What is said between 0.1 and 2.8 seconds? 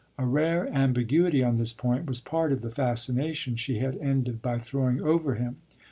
A rare ambiguity on this point was part of the